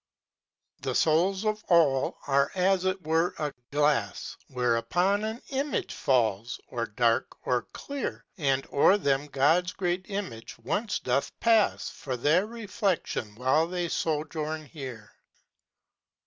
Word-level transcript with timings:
[90] 0.79 0.89
The 0.89 0.95
souls 0.95 1.45
of 1.45 1.63
all 1.67 2.17
are 2.25 2.51
as 2.55 2.85
it 2.85 2.99
were 3.05 3.35
a 3.37 3.53
glass, 3.69 4.35
Whereon 4.49 5.23
an 5.23 5.43
image 5.49 5.93
falls, 5.93 6.59
or 6.69 6.87
dark 6.87 7.27
or 7.45 7.67
clear, 7.71 8.25
And 8.35 8.65
o'er 8.73 8.97
them 8.97 9.27
God's 9.27 9.73
great 9.73 10.09
image 10.09 10.57
once 10.57 10.97
doth 10.97 11.39
pass 11.39 11.91
For 11.91 12.17
their 12.17 12.47
refle6lion 12.47 13.37
while 13.37 13.67
they 13.67 13.89
sojourn 13.89 14.65
here. 14.65 15.11